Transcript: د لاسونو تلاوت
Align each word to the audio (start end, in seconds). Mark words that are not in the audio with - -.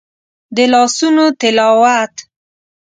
د 0.55 0.57
لاسونو 0.73 1.25
تلاوت 1.39 2.13